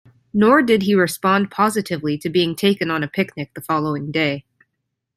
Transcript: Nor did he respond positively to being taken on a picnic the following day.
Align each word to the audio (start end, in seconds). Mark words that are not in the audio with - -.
Nor 0.33 0.63
did 0.63 0.81
he 0.81 0.95
respond 0.95 1.51
positively 1.51 2.17
to 2.17 2.27
being 2.27 2.55
taken 2.55 2.89
on 2.89 3.03
a 3.03 3.07
picnic 3.07 3.51
the 3.53 3.61
following 3.61 4.11
day. 4.11 4.45